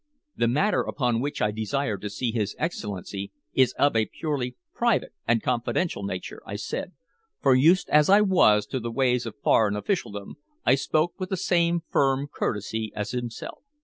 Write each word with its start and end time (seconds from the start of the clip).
"The 0.35 0.47
matter 0.47 0.81
upon 0.81 1.21
which 1.21 1.43
I 1.43 1.51
desire 1.51 1.95
to 1.95 2.09
see 2.09 2.31
his 2.31 2.55
Excellency 2.57 3.31
is 3.53 3.71
of 3.73 3.95
a 3.95 4.07
purely 4.07 4.55
private 4.73 5.13
and 5.27 5.43
confidential 5.43 6.01
nature," 6.01 6.41
I 6.43 6.55
said, 6.55 6.93
for 7.39 7.53
used 7.53 7.87
as 7.91 8.09
I 8.09 8.21
was 8.21 8.65
to 8.73 8.79
the 8.79 8.89
ways 8.89 9.27
of 9.27 9.35
foreign 9.43 9.75
officialdom, 9.75 10.37
I 10.65 10.73
spoke 10.73 11.19
with 11.19 11.29
the 11.29 11.37
same 11.37 11.81
firm 11.87 12.25
courtesy 12.33 12.91
as 12.95 13.11
himself. 13.11 13.61